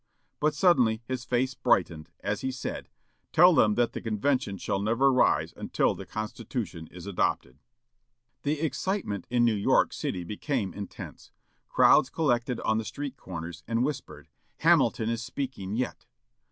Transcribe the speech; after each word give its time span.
But 0.39 0.55
suddenly 0.55 1.03
his 1.07 1.25
face 1.25 1.53
brightened, 1.53 2.09
as 2.21 2.41
he 2.41 2.51
said, 2.51 2.89
"Tell 3.31 3.53
them 3.53 3.75
that 3.75 3.93
the 3.93 4.01
convention 4.01 4.57
shall 4.57 4.81
never 4.81 5.13
rise 5.13 5.53
until 5.55 5.93
the 5.93 6.07
Constitution 6.07 6.87
is 6.87 7.05
adopted." 7.05 7.59
The 8.41 8.61
excitement 8.61 9.27
in 9.29 9.45
New 9.45 9.53
York 9.53 9.93
city 9.93 10.23
became 10.23 10.73
intense. 10.73 11.29
Crowds 11.69 12.09
collected 12.09 12.59
on 12.61 12.79
the 12.79 12.83
street 12.83 13.15
corners, 13.15 13.63
and 13.67 13.85
whispered, 13.85 14.27
"Hamilton 14.61 15.07
is 15.07 15.21
speaking 15.21 15.75
yet!" 15.75 16.07